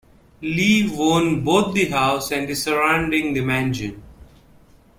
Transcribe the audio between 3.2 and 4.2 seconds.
the mansion.